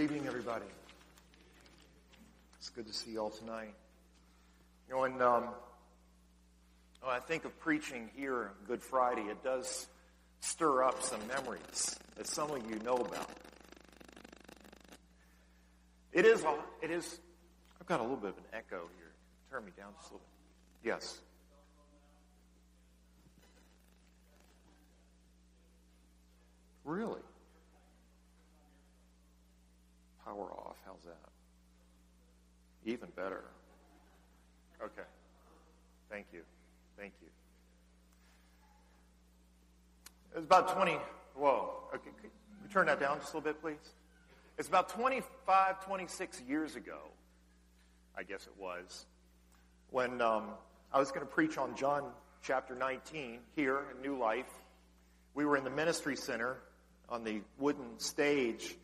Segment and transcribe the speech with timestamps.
[0.00, 0.64] Good evening, everybody.
[2.56, 3.74] It's good to see you all tonight.
[4.88, 5.48] You know, when, um,
[7.02, 9.88] when I think of preaching here on Good Friday, it does
[10.40, 13.28] stir up some memories that some of you know about.
[16.14, 16.46] It is,
[16.80, 17.20] it is,
[17.78, 19.12] I've got a little bit of an echo here.
[19.50, 20.26] Turn me down just a little
[20.82, 20.88] bit.
[20.88, 21.18] Yes.
[26.86, 27.20] Really?
[30.30, 30.76] Power off.
[30.86, 31.16] How's that?
[32.88, 33.42] Even better.
[34.80, 35.08] Okay.
[36.08, 36.42] Thank you.
[36.96, 37.28] Thank you.
[40.36, 40.98] It's about 20.
[41.34, 41.70] Whoa.
[41.92, 42.10] Okay.
[42.22, 42.30] Could
[42.62, 43.94] you turn that down just a little bit, please?
[44.56, 46.98] It's about 25, 26 years ago,
[48.16, 49.06] I guess it was,
[49.90, 50.50] when um,
[50.92, 52.04] I was going to preach on John
[52.40, 54.50] chapter 19 here in New Life.
[55.34, 56.58] We were in the ministry center
[57.08, 58.76] on the wooden stage.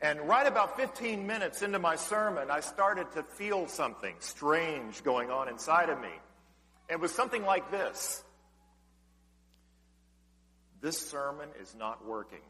[0.00, 5.30] And right about 15 minutes into my sermon, I started to feel something strange going
[5.30, 6.12] on inside of me.
[6.90, 8.22] It was something like this.
[10.82, 12.42] This sermon is not working.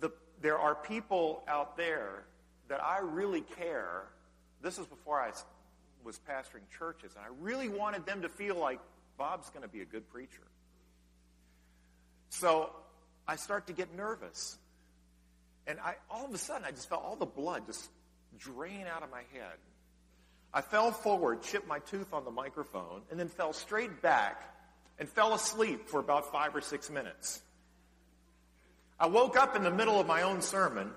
[0.00, 2.24] The, there are people out there
[2.68, 4.04] that I really care.
[4.60, 5.32] This is before I
[6.04, 8.80] was pastoring churches, and I really wanted them to feel like
[9.16, 10.46] Bob's going to be a good preacher.
[12.28, 12.70] So
[13.26, 14.58] I start to get nervous.
[15.66, 17.88] And I, all of a sudden, I just felt all the blood just
[18.38, 19.56] drain out of my head.
[20.52, 24.42] I fell forward, chipped my tooth on the microphone, and then fell straight back
[24.98, 27.40] and fell asleep for about five or six minutes.
[29.00, 30.90] I woke up in the middle of my own sermon,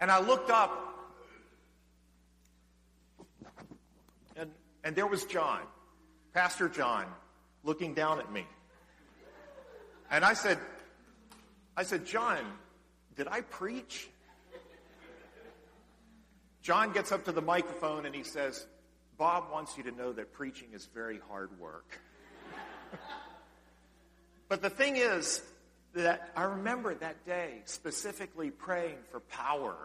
[0.00, 0.98] and I looked up,
[4.36, 4.50] and,
[4.82, 5.60] and there was John,
[6.34, 7.06] Pastor John,
[7.62, 8.44] looking down at me.
[10.12, 10.58] And I said,
[11.74, 12.44] I said, John,
[13.16, 14.10] did I preach?
[16.60, 18.66] John gets up to the microphone and he says,
[19.16, 21.98] Bob wants you to know that preaching is very hard work.
[24.50, 25.42] but the thing is
[25.94, 29.76] that I remember that day specifically praying for power.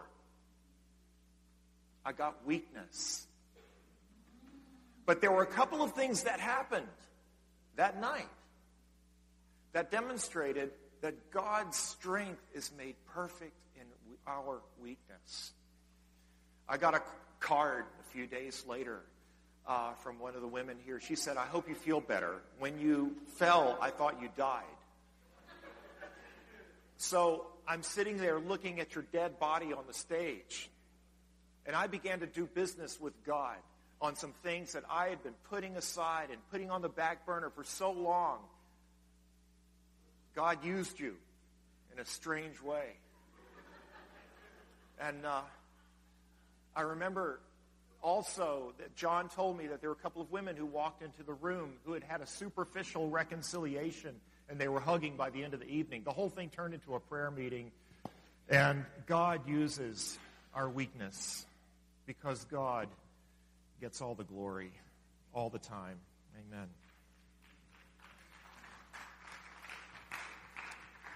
[2.04, 3.26] I got weakness.
[5.06, 6.86] But there were a couple of things that happened
[7.76, 8.28] that night
[9.72, 10.70] that demonstrated
[11.00, 13.86] that God's strength is made perfect in
[14.26, 15.52] our weakness.
[16.68, 17.02] I got a
[17.40, 19.00] card a few days later
[19.66, 21.00] uh, from one of the women here.
[21.00, 22.36] She said, I hope you feel better.
[22.58, 24.64] When you fell, I thought you died.
[26.96, 30.68] So I'm sitting there looking at your dead body on the stage.
[31.64, 33.56] And I began to do business with God
[34.00, 37.50] on some things that I had been putting aside and putting on the back burner
[37.50, 38.38] for so long
[40.38, 41.16] God used you
[41.92, 42.92] in a strange way.
[45.00, 45.40] And uh,
[46.76, 47.40] I remember
[48.04, 51.24] also that John told me that there were a couple of women who walked into
[51.24, 54.14] the room who had had a superficial reconciliation
[54.48, 56.02] and they were hugging by the end of the evening.
[56.04, 57.72] The whole thing turned into a prayer meeting.
[58.48, 60.16] And God uses
[60.54, 61.44] our weakness
[62.06, 62.86] because God
[63.80, 64.70] gets all the glory
[65.34, 65.98] all the time.
[66.46, 66.68] Amen.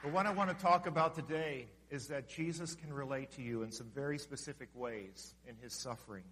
[0.02, 3.62] But what I want to talk about today is that Jesus can relate to you
[3.62, 6.24] in some very specific ways in his suffering.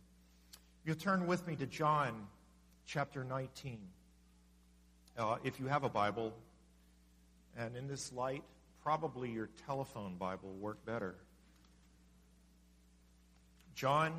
[0.85, 2.27] You'll turn with me to John
[2.85, 3.79] chapter 19.
[5.17, 6.33] Uh, if you have a Bible,
[7.57, 8.43] and in this light,
[8.83, 11.15] probably your telephone Bible will work better.
[13.77, 14.13] John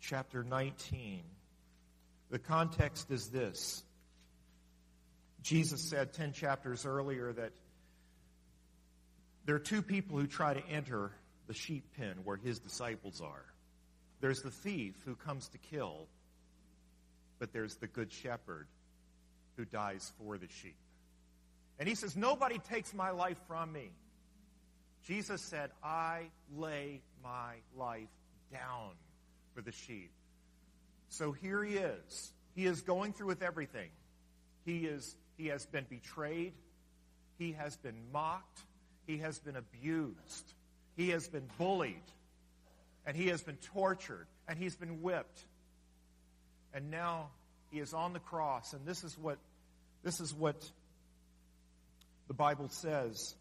[0.00, 1.22] chapter 19.
[2.30, 3.82] The context is this.
[5.42, 7.50] Jesus said 10 chapters earlier that
[9.44, 11.12] there are two people who try to enter
[11.46, 13.44] the sheep pen where his disciples are.
[14.20, 16.06] There's the thief who comes to kill,
[17.38, 18.68] but there's the good shepherd
[19.56, 20.76] who dies for the sheep.
[21.78, 23.90] And he says, Nobody takes my life from me.
[25.04, 28.08] Jesus said, I lay my life
[28.52, 28.90] down
[29.54, 30.12] for the sheep.
[31.08, 32.32] So here he is.
[32.54, 33.90] He is going through with everything.
[34.64, 36.52] He is he has been betrayed.
[37.38, 38.60] He has been mocked.
[39.06, 40.54] He has been abused.
[40.96, 42.02] He has been bullied.
[43.06, 44.26] And he has been tortured.
[44.48, 45.40] And he's been whipped.
[46.74, 47.30] And now
[47.70, 48.72] he is on the cross.
[48.72, 49.38] And this is what,
[50.02, 50.56] this is what
[52.28, 53.34] the Bible says.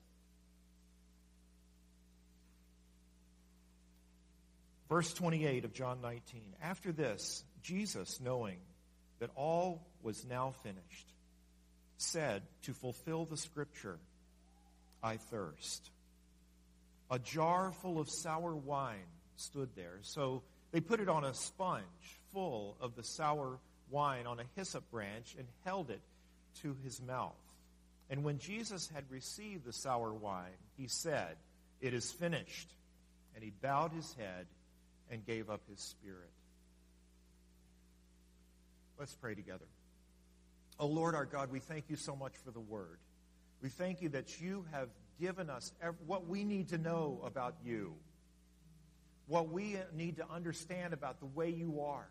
[4.90, 6.42] Verse 28 of John 19.
[6.62, 8.58] After this, Jesus, knowing
[9.20, 11.08] that all was now finished,
[11.98, 14.00] said to fulfill the scripture,
[15.04, 15.90] I thirst.
[17.10, 19.00] A jar full of sour wine
[19.36, 20.00] stood there.
[20.02, 21.84] So they put it on a sponge
[22.34, 23.60] full of the sour
[23.90, 26.02] wine on a hyssop branch and held it
[26.62, 27.36] to his mouth.
[28.10, 31.36] And when Jesus had received the sour wine, he said,
[31.80, 32.70] It is finished.
[33.36, 34.46] And he bowed his head
[35.10, 36.30] and gave up his spirit.
[39.00, 39.66] Let's pray together.
[40.80, 42.98] Oh Lord our God, we thank you so much for the word.
[43.62, 45.72] We thank you that you have given us
[46.08, 47.94] what we need to know about you,
[49.28, 52.08] what we need to understand about the way you are,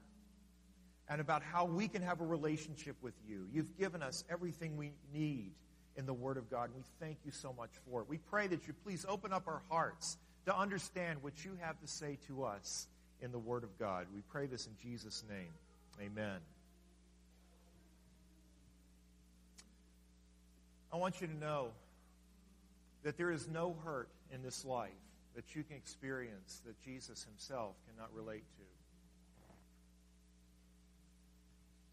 [1.08, 3.47] and about how we can have a relationship with you.
[3.52, 5.52] You've given us everything we need
[5.97, 8.08] in the Word of God, and we thank you so much for it.
[8.08, 10.17] We pray that you please open up our hearts
[10.47, 12.87] to understand what you have to say to us
[13.20, 14.06] in the Word of God.
[14.14, 15.52] We pray this in Jesus' name.
[16.00, 16.38] Amen.
[20.92, 21.69] I want you to know
[23.02, 24.90] that there is no hurt in this life
[25.34, 28.64] that you can experience that Jesus himself cannot relate to.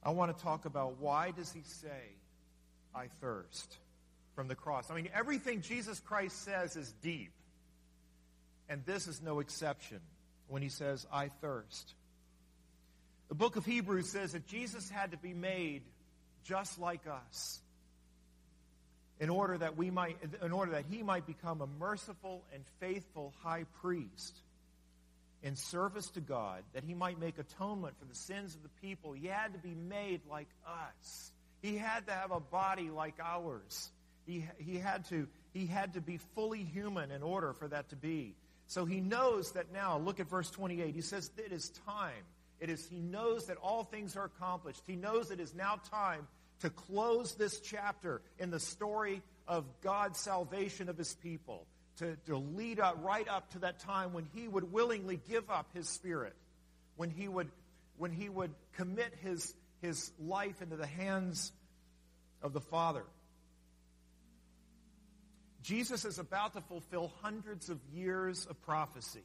[0.03, 2.15] I want to talk about why does he say,
[2.95, 3.77] I thirst
[4.35, 4.89] from the cross.
[4.89, 7.31] I mean, everything Jesus Christ says is deep.
[8.69, 9.99] And this is no exception
[10.47, 11.93] when he says, I thirst.
[13.29, 15.81] The book of Hebrews says that Jesus had to be made
[16.43, 17.59] just like us
[19.19, 23.33] in order that we might in order that he might become a merciful and faithful
[23.41, 24.37] high priest
[25.43, 29.13] in service to God that he might make atonement for the sins of the people.
[29.13, 31.31] He had to be made like us.
[31.61, 33.91] He had to have a body like ours.
[34.25, 37.95] He, he had to he had to be fully human in order for that to
[37.95, 38.35] be.
[38.67, 42.23] So he knows that now look at verse 28 he says it is time.
[42.59, 44.81] It is he knows that all things are accomplished.
[44.85, 46.27] He knows it is now time
[46.61, 51.65] to close this chapter in the story of God's salvation of his people,
[51.97, 55.69] to, to lead up right up to that time when he would willingly give up
[55.73, 56.35] his spirit,
[56.95, 57.49] when he would,
[57.97, 61.51] when he would commit his, his life into the hands
[62.41, 63.03] of the Father.
[65.63, 69.23] Jesus is about to fulfill hundreds of years of prophecy.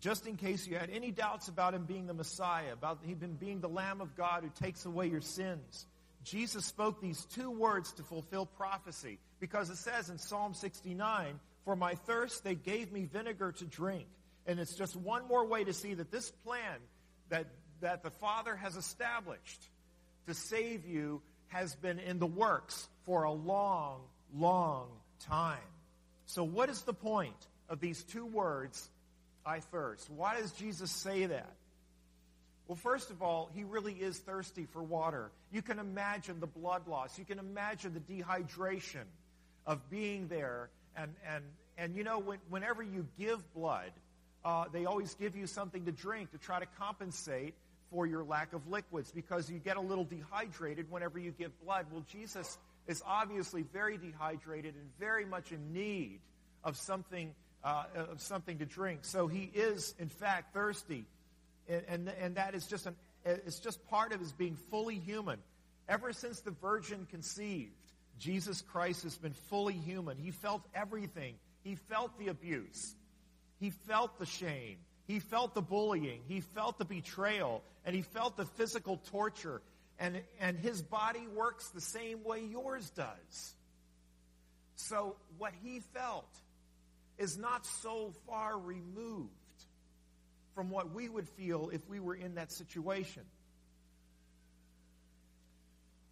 [0.00, 3.60] Just in case you had any doubts about him being the Messiah, about him being
[3.60, 5.86] the Lamb of God who takes away your sins,
[6.24, 11.76] Jesus spoke these two words to fulfill prophecy because it says in Psalm 69, For
[11.76, 14.06] my thirst they gave me vinegar to drink.
[14.46, 16.78] And it's just one more way to see that this plan
[17.28, 17.46] that,
[17.80, 19.62] that the Father has established
[20.26, 24.00] to save you has been in the works for a long,
[24.34, 24.88] long
[25.20, 25.58] time.
[26.26, 27.36] So, what is the point
[27.68, 28.88] of these two words,
[29.44, 30.10] I thirst?
[30.10, 31.52] Why does Jesus say that?
[32.66, 35.30] Well, first of all, he really is thirsty for water.
[35.52, 37.18] You can imagine the blood loss.
[37.18, 39.04] You can imagine the dehydration
[39.66, 40.70] of being there.
[40.96, 41.44] And, and,
[41.76, 43.90] and you know, when, whenever you give blood,
[44.44, 47.54] uh, they always give you something to drink to try to compensate
[47.90, 51.86] for your lack of liquids because you get a little dehydrated whenever you give blood.
[51.92, 56.20] Well, Jesus is obviously very dehydrated and very much in need
[56.62, 59.00] of something, uh, of something to drink.
[59.02, 61.04] So he is, in fact, thirsty.
[61.68, 62.94] And, and, and that is just, an,
[63.24, 65.38] it's just part of his being fully human.
[65.88, 67.72] Ever since the virgin conceived,
[68.18, 70.16] Jesus Christ has been fully human.
[70.18, 71.34] He felt everything.
[71.62, 72.94] He felt the abuse.
[73.60, 74.76] He felt the shame.
[75.06, 76.20] He felt the bullying.
[76.28, 77.62] He felt the betrayal.
[77.84, 79.60] And he felt the physical torture.
[79.98, 83.54] And, and his body works the same way yours does.
[84.76, 86.28] So what he felt
[87.18, 89.30] is not so far removed
[90.54, 93.22] from what we would feel if we were in that situation.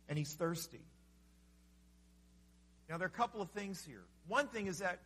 [0.08, 0.80] And he's thirsty.
[2.88, 4.02] Now, there are a couple of things here.
[4.28, 4.98] One thing is that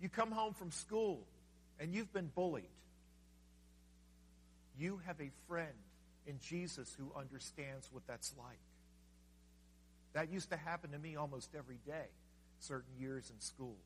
[0.00, 1.26] you come home from school
[1.80, 2.64] and you've been bullied.
[4.78, 5.72] You have a friend
[6.26, 8.60] in Jesus who understands what that's like.
[10.12, 12.06] That used to happen to me almost every day,
[12.60, 13.76] certain years in school.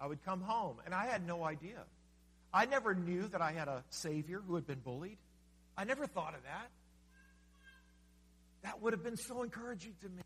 [0.00, 1.82] I would come home and I had no idea.
[2.52, 5.18] I never knew that I had a Savior who had been bullied.
[5.76, 6.68] I never thought of that.
[8.62, 10.22] That would have been so encouraging to me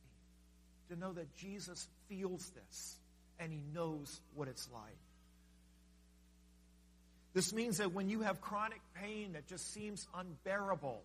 [0.88, 2.96] to know that Jesus feels this
[3.38, 4.98] and he knows what it's like.
[7.34, 11.02] This means that when you have chronic pain that just seems unbearable,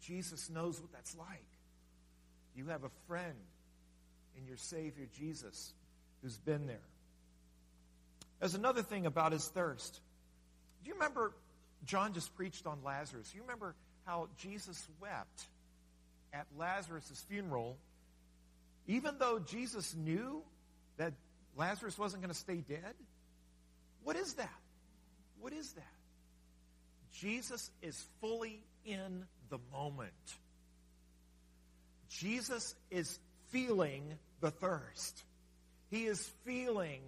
[0.00, 1.44] Jesus knows what that's like.
[2.54, 3.34] You have a friend
[4.38, 5.74] in your Savior Jesus
[6.22, 6.80] who's been there.
[8.40, 10.00] There's another thing about his thirst.
[10.82, 11.32] Do you remember
[11.84, 13.32] John just preached on Lazarus?
[13.34, 13.74] You remember
[14.04, 15.46] how Jesus wept
[16.32, 17.78] at Lazarus' funeral
[18.86, 20.42] Even though Jesus knew
[20.96, 21.12] that
[21.56, 22.94] Lazarus wasn't going to stay dead?
[24.04, 24.60] What is that?
[25.40, 25.82] What is that?
[27.12, 30.12] Jesus is fully in the moment.
[32.08, 35.24] Jesus is feeling the thirst.
[35.90, 37.00] He is feeling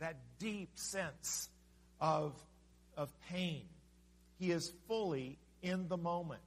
[0.00, 1.48] that deep sense
[2.00, 2.32] of,
[2.96, 3.62] of pain.
[4.38, 6.42] He is fully in the moment.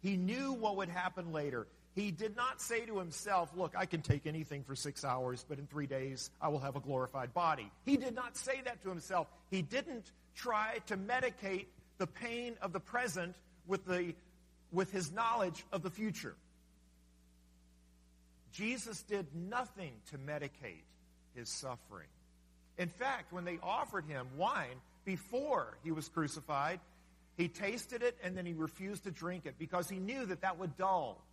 [0.00, 1.66] He knew what would happen later.
[1.94, 5.58] He did not say to himself, Look, I can take anything for six hours, but
[5.58, 7.70] in three days I will have a glorified body.
[7.84, 9.28] He did not say that to himself.
[9.50, 11.66] He didn't try to medicate
[11.98, 13.36] the pain of the present
[13.66, 14.14] with, the,
[14.72, 16.34] with his knowledge of the future.
[18.52, 20.84] Jesus did nothing to medicate
[21.34, 22.08] his suffering.
[22.82, 24.74] In fact, when they offered him wine
[25.04, 26.80] before he was crucified,
[27.36, 30.58] he tasted it and then he refused to drink it because he knew that that
[30.58, 31.24] would dull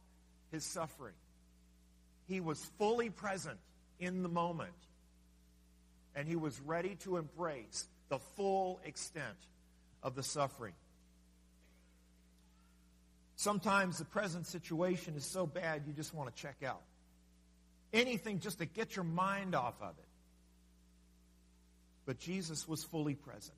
[0.51, 1.15] his suffering.
[2.27, 3.57] He was fully present
[3.99, 4.75] in the moment,
[6.15, 9.25] and he was ready to embrace the full extent
[10.03, 10.73] of the suffering.
[13.37, 16.83] Sometimes the present situation is so bad you just want to check out.
[17.91, 20.08] Anything just to get your mind off of it.
[22.09, 23.55] But Jesus was fully present.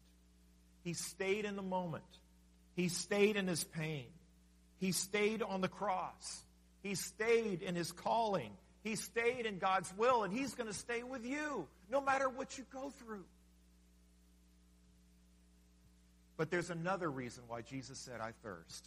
[0.84, 2.04] He stayed in the moment.
[2.76, 4.08] He stayed in his pain.
[4.78, 6.44] He stayed on the cross.
[6.84, 8.52] He stayed in his calling.
[8.84, 12.58] He stayed in God's will, and he's going to stay with you no matter what
[12.58, 13.24] you go through.
[16.36, 18.86] But there's another reason why Jesus said, I thirst.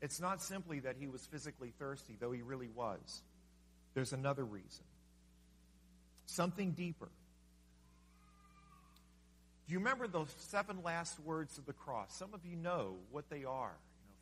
[0.00, 3.20] It's not simply that he was physically thirsty, though he really was.
[3.92, 4.84] There's another reason.
[6.28, 7.08] Something deeper.
[9.66, 12.14] Do you remember those seven last words of the cross?
[12.14, 13.72] Some of you know what they are.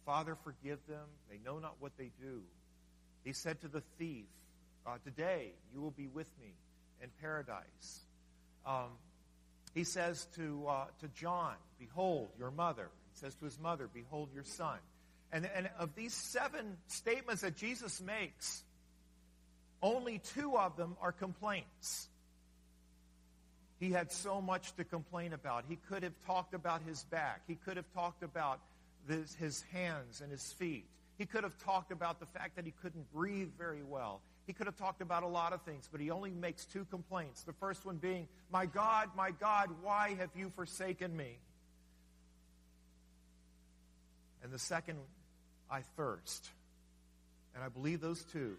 [0.04, 1.04] Father, forgive them.
[1.28, 2.42] They know not what they do.
[3.25, 4.25] He said to the thief,
[4.86, 6.52] uh, Today you will be with me
[7.02, 8.00] in paradise.
[8.64, 8.90] Um,
[9.75, 12.88] he says to, uh, to John, Behold your mother.
[13.12, 14.78] He says to his mother, Behold your son.
[15.32, 18.62] And, and of these seven statements that Jesus makes,
[19.83, 22.09] only two of them are complaints.
[23.78, 25.64] He had so much to complain about.
[25.68, 27.42] He could have talked about his back.
[27.47, 28.61] He could have talked about
[29.06, 30.87] his, his hands and his feet.
[31.18, 34.21] He could have talked about the fact that he couldn't breathe very well.
[34.47, 37.42] He could have talked about a lot of things, but he only makes two complaints.
[37.42, 41.38] The first one being, My God, my God, why have you forsaken me?
[44.42, 44.99] And the second,
[45.71, 46.49] I thirst.
[47.54, 48.56] And I believe those two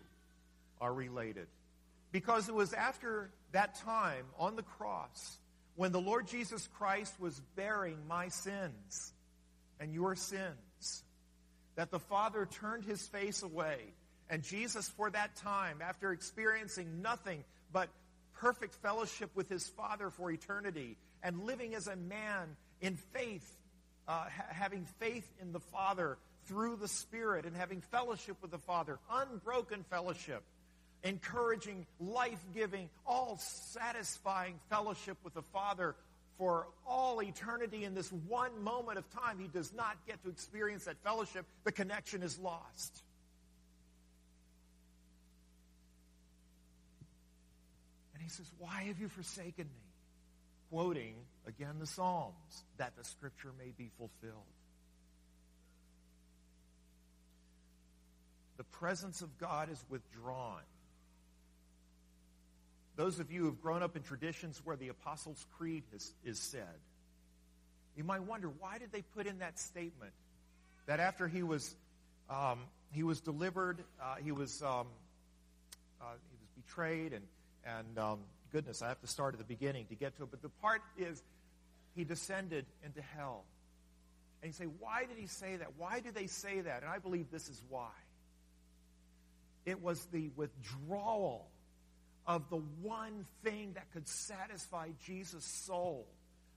[0.81, 1.48] are related.
[2.12, 5.38] Because it was after that time on the cross
[5.75, 9.13] when the Lord Jesus Christ was bearing my sins
[9.79, 11.03] and your sins.
[11.75, 13.77] That the Father turned his face away.
[14.29, 17.89] And Jesus, for that time, after experiencing nothing but
[18.39, 23.48] perfect fellowship with his Father for eternity and living as a man in faith,
[24.07, 28.57] uh, ha- having faith in the Father through the Spirit and having fellowship with the
[28.57, 30.43] Father, unbroken fellowship,
[31.08, 35.96] encouraging, life giving, all satisfying fellowship with the Father
[36.38, 40.86] for all eternity in this one moment of time, he does not get to experience
[40.86, 41.46] that fellowship.
[41.64, 43.02] The connection is lost.
[48.14, 49.82] And he says, Why have you forsaken me?
[50.70, 51.16] Quoting
[51.48, 54.44] again the Psalms, that the scripture may be fulfilled.
[58.58, 60.62] The presence of God is withdrawn
[62.98, 66.39] those of you who have grown up in traditions where the Apostles' Creed is, is
[66.39, 66.82] said,
[67.96, 70.12] you might wonder why did they put in that statement
[70.88, 71.75] that after he was
[72.30, 72.60] um,
[72.92, 74.88] he was delivered, uh, he was um,
[76.01, 77.24] uh, he was betrayed, and
[77.66, 78.20] and um,
[78.51, 80.32] goodness, I have to start at the beginning to get to it.
[80.32, 81.24] But the part is
[81.96, 83.46] he descended into hell,
[84.42, 85.70] and you say, why did he say that?
[85.77, 86.82] Why do they say that?
[86.84, 87.89] And I believe this is why.
[89.66, 91.48] It was the withdrawal
[92.27, 96.05] of the one thing that could satisfy Jesus' soul.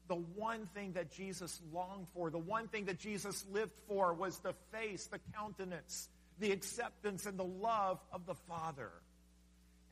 [0.08, 4.36] The one thing that Jesus longed for, the one thing that Jesus lived for was
[4.40, 6.08] the face, the countenance,
[6.40, 8.90] the acceptance, and the love of the Father.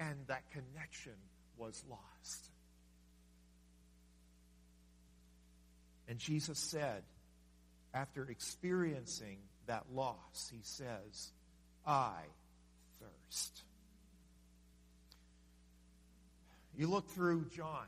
[0.01, 1.13] And that connection
[1.57, 2.51] was lost.
[6.09, 7.05] And Jesus said,
[7.95, 11.33] after experiencing that loss, he says,
[11.87, 12.23] I
[12.99, 13.63] thirst.
[16.79, 17.87] You look through John,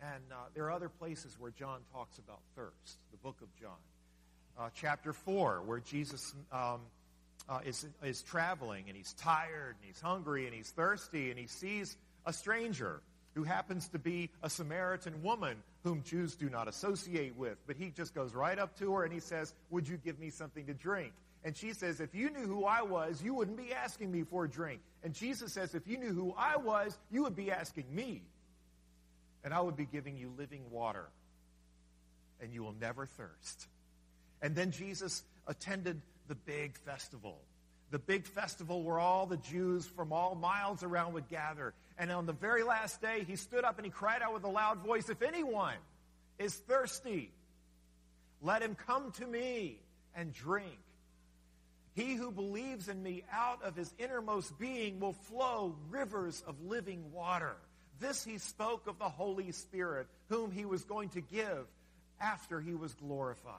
[0.00, 3.76] and uh, there are other places where John talks about thirst, the book of John.
[4.56, 6.82] Uh, chapter 4, where Jesus um,
[7.48, 11.48] uh, is, is traveling and he's tired and he's hungry and he's thirsty and he
[11.48, 13.00] sees a stranger
[13.34, 17.58] who happens to be a Samaritan woman whom Jews do not associate with.
[17.66, 20.30] But he just goes right up to her and he says, Would you give me
[20.30, 21.12] something to drink?
[21.44, 24.44] And she says, If you knew who I was, you wouldn't be asking me for
[24.44, 24.80] a drink.
[25.02, 28.22] And Jesus says, If you knew who I was, you would be asking me.
[29.44, 31.08] And I would be giving you living water.
[32.40, 33.66] And you will never thirst.
[34.40, 37.38] And then Jesus attended the big festival.
[37.90, 41.74] The big festival where all the Jews from all miles around would gather.
[41.98, 44.48] And on the very last day, he stood up and he cried out with a
[44.48, 45.76] loud voice, If anyone
[46.38, 47.32] is thirsty,
[48.40, 49.78] let him come to me
[50.14, 50.78] and drink.
[51.94, 57.12] He who believes in me out of his innermost being will flow rivers of living
[57.12, 57.56] water.
[58.00, 61.66] This he spoke of the Holy Spirit, whom he was going to give
[62.20, 63.54] after he was glorified.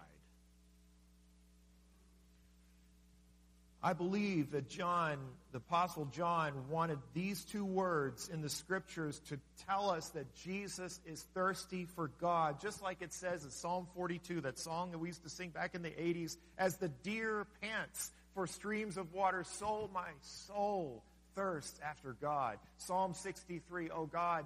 [3.86, 5.18] I believe that John,
[5.52, 9.38] the Apostle John, wanted these two words in the scriptures to
[9.68, 14.40] tell us that Jesus is thirsty for God, just like it says in Psalm 42,
[14.42, 18.10] that song that we used to sing back in the 80s, as the deer pants
[18.34, 21.04] for streams of water, so my soul
[21.36, 22.58] thirsts after God.
[22.78, 24.46] Psalm 63, oh God,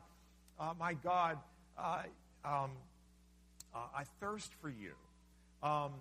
[0.60, 1.38] uh, my God,
[1.78, 2.04] uh,
[2.46, 2.72] um,
[3.74, 4.94] uh, I thirst for you.
[5.62, 5.92] Um,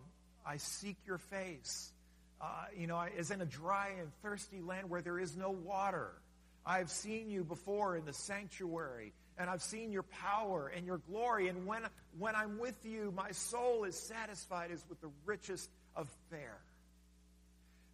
[0.47, 1.93] I seek your face
[2.41, 2.45] uh,
[2.77, 6.11] you know, is in a dry and thirsty land where there is no water.
[6.65, 11.49] I've seen you before in the sanctuary, and I've seen your power and your glory.
[11.49, 11.83] And when,
[12.19, 16.59] when I'm with you, my soul is satisfied as with the richest of fare.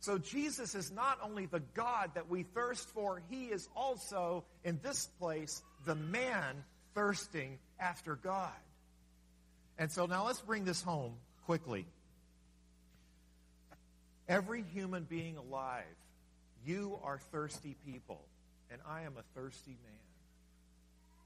[0.03, 4.81] So Jesus is not only the God that we thirst for, he is also, in
[4.83, 8.51] this place, the man thirsting after God.
[9.79, 11.15] And so now let's bring this home
[11.47, 11.87] quickly.
[14.29, 15.85] Every human being alive,
[16.67, 18.25] you are thirsty people,
[18.73, 20.12] and I am a thirsty man.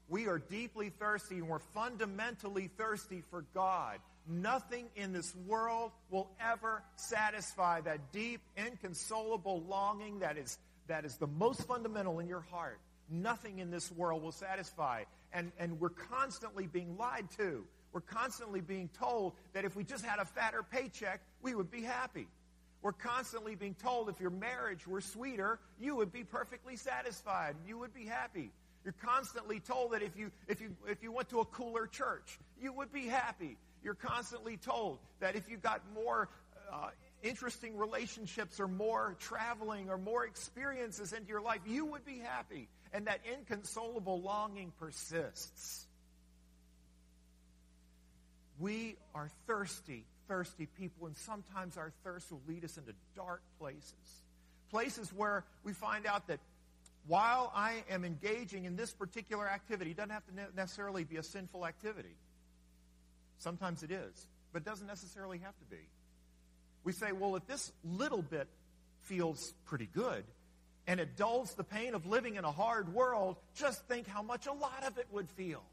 [0.09, 3.99] We are deeply thirsty, and we're fundamentally thirsty for God.
[4.27, 11.17] Nothing in this world will ever satisfy that deep, inconsolable longing that is, that is
[11.17, 12.79] the most fundamental in your heart.
[13.09, 15.03] Nothing in this world will satisfy.
[15.33, 17.65] And, and we're constantly being lied to.
[17.91, 21.81] We're constantly being told that if we just had a fatter paycheck, we would be
[21.81, 22.27] happy.
[22.81, 27.55] We're constantly being told if your marriage were sweeter, you would be perfectly satisfied.
[27.67, 28.51] You would be happy.
[28.87, 32.39] You're constantly told that if you, if you, if you went to a cooler church,
[32.61, 33.57] you would be happy.
[33.83, 36.29] You're constantly told that if you got more
[36.71, 42.19] uh, interesting relationships or more traveling or more experiences into your life, you would be
[42.19, 42.69] happy.
[42.93, 45.85] And that inconsolable longing persists.
[48.57, 54.21] We are thirsty thirsty people, and sometimes our thirst will lead us into dark places.
[54.71, 56.39] Places where we find out that
[57.07, 61.23] while I am engaging in this particular activity, it doesn't have to necessarily be a
[61.23, 62.15] sinful activity.
[63.39, 65.87] Sometimes it is, but it doesn't necessarily have to be.
[66.83, 68.47] We say, well, if this little bit
[69.01, 70.23] feels pretty good,
[70.87, 74.47] and it dulls the pain of living in a hard world, just think how much
[74.47, 75.63] a lot of it would feel.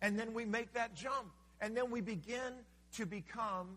[0.00, 1.30] And then we make that jump.
[1.60, 2.54] And then we begin
[2.96, 3.76] to become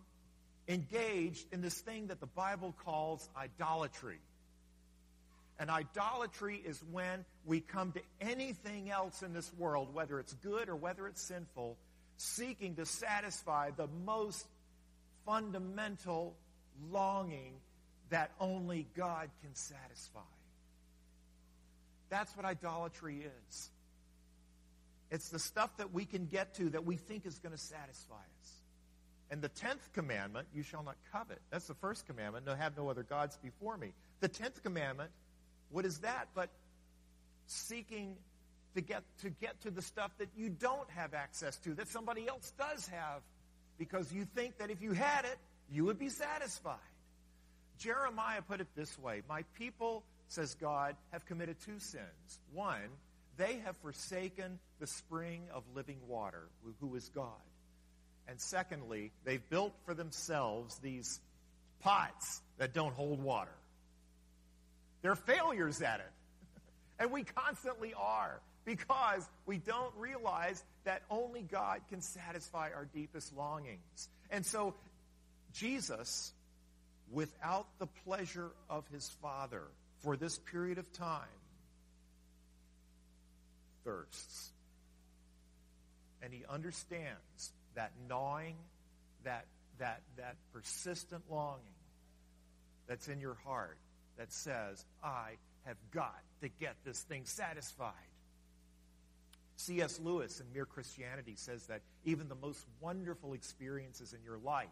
[0.67, 4.19] engaged in this thing that the Bible calls idolatry.
[5.59, 10.67] And idolatry is when we come to anything else in this world, whether it's good
[10.67, 11.77] or whether it's sinful,
[12.17, 14.45] seeking to satisfy the most
[15.25, 16.35] fundamental
[16.91, 17.53] longing
[18.09, 20.19] that only God can satisfy.
[22.09, 23.69] That's what idolatry is.
[25.09, 28.15] It's the stuff that we can get to that we think is going to satisfy
[28.15, 28.51] us.
[29.31, 31.39] And the tenth commandment, you shall not covet.
[31.49, 33.93] That's the first commandment, no, have no other gods before me.
[34.19, 35.09] The tenth commandment,
[35.75, 36.29] what is that?
[36.33, 36.49] But
[37.47, 38.15] seeking
[38.75, 42.29] to get to get to the stuff that you don't have access to, that somebody
[42.29, 43.21] else does have,
[43.77, 45.37] because you think that if you had it,
[45.69, 46.77] you would be satisfied.
[47.77, 52.39] Jeremiah put it this way My people, says God, have committed two sins.
[52.53, 52.87] One,
[53.35, 56.43] they have forsaken the spring of living water,
[56.79, 57.43] who is God.
[58.29, 61.19] And secondly, they've built for themselves these
[61.81, 63.51] pots that don't hold water.
[65.05, 66.11] They're failures at it.
[66.99, 73.31] and we constantly are because we don't realize that only God can satisfy our deepest
[73.37, 74.09] longings.
[74.31, 74.73] And so
[75.53, 76.33] Jesus,
[77.11, 79.61] without the pleasure of his Father
[79.99, 81.21] for this period of time,
[83.83, 84.49] thirsts.
[86.23, 88.55] And he understands that gnawing,
[89.23, 89.45] that,
[89.77, 91.61] that, that persistent longing.
[92.87, 93.77] that's in your heart
[94.17, 97.93] that says, I have got to get this thing satisfied.
[99.57, 99.99] C.S.
[99.99, 104.67] Lewis in Mere Christianity says that even the most wonderful experiences in your life,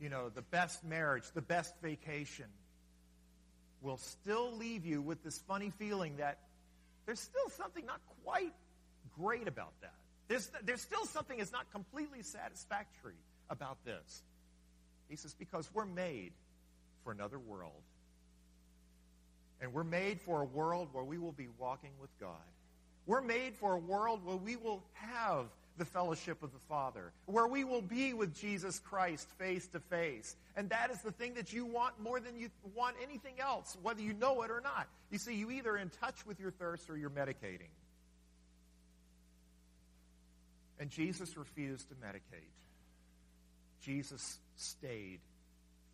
[0.00, 2.46] you know, the best marriage, the best vacation,
[3.82, 6.38] will still leave you with this funny feeling that
[7.06, 8.52] there's still something not quite
[9.18, 9.94] great about that.
[10.28, 13.16] There's, there's still something that's not completely satisfactory
[13.48, 14.22] about this.
[15.08, 16.32] He says, because we're made
[17.02, 17.82] for another world.
[19.60, 22.30] And we're made for a world where we will be walking with God.
[23.06, 25.46] We're made for a world where we will have
[25.76, 30.36] the fellowship of the Father, where we will be with Jesus Christ face to face.
[30.56, 34.02] And that is the thing that you want more than you want anything else, whether
[34.02, 34.88] you know it or not.
[35.10, 37.72] You see, you either in touch with your thirst or you're medicating.
[40.78, 42.52] And Jesus refused to medicate.
[43.82, 45.20] Jesus stayed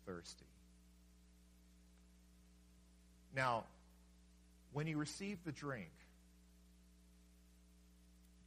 [0.05, 0.45] thirsty.
[3.37, 3.65] Now,
[4.73, 5.91] when he received the drink,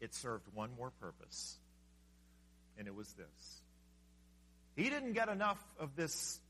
[0.01, 1.57] it served one more purpose,
[2.77, 3.63] and it was this.
[4.75, 6.41] He didn't get enough of this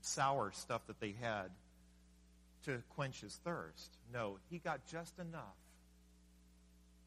[0.00, 1.50] sour stuff that they had
[2.64, 3.90] to quench his thirst.
[4.10, 5.42] No, he got just enough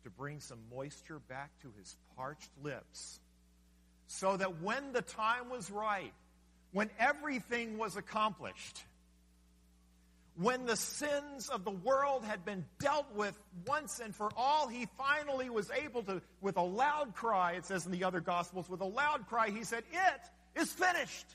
[0.04, 3.20] to bring some moisture back to his parched lips
[4.06, 6.14] so that when the time was right,
[6.74, 8.84] when everything was accomplished,
[10.42, 14.88] when the sins of the world had been dealt with once and for all, he
[14.98, 18.80] finally was able to, with a loud cry, it says in the other Gospels, with
[18.80, 21.26] a loud cry, he said, It is finished.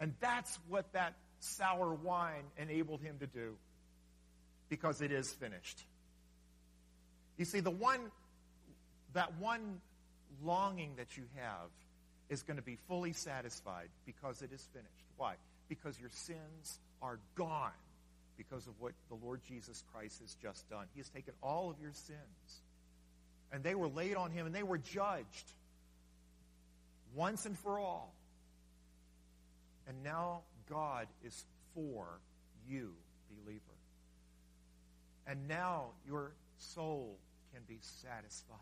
[0.00, 3.56] And that's what that sour wine enabled him to do,
[4.70, 5.84] because it is finished.
[7.36, 8.00] You see, the one,
[9.12, 9.82] that one
[10.42, 11.68] longing that you have
[12.30, 15.04] is going to be fully satisfied because it is finished.
[15.18, 15.34] Why?
[15.68, 17.70] Because your sins are gone
[18.36, 20.86] because of what the Lord Jesus Christ has just done.
[20.94, 22.60] He has taken all of your sins.
[23.52, 25.52] And they were laid on him and they were judged
[27.14, 28.14] once and for all.
[29.86, 32.06] And now God is for
[32.68, 32.92] you,
[33.44, 33.60] believer.
[35.26, 37.18] And now your soul
[37.52, 38.58] can be satisfied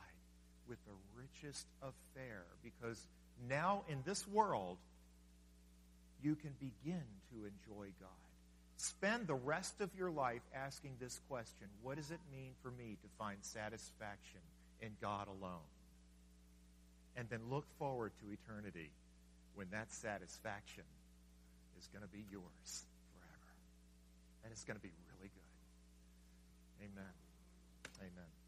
[0.68, 3.00] with the richest of fare because
[3.48, 4.78] now in this world
[6.22, 8.29] you can begin to enjoy God.
[8.80, 12.96] Spend the rest of your life asking this question What does it mean for me
[13.02, 14.40] to find satisfaction
[14.80, 15.68] in God alone?
[17.14, 18.90] And then look forward to eternity
[19.54, 20.84] when that satisfaction
[21.78, 23.52] is going to be yours forever.
[24.44, 26.86] And it's going to be really good.
[26.88, 27.12] Amen.
[28.00, 28.39] Amen.